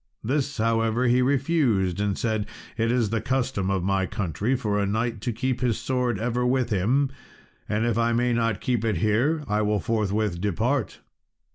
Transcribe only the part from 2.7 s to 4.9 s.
"It is the custom of my country for a